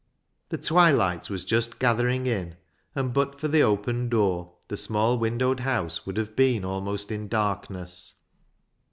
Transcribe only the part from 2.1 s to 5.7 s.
in, and but for the open door the small windowed